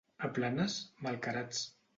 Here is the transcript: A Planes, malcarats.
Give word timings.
A 0.27 0.29
Planes, 0.37 0.79
malcarats. 1.09 1.65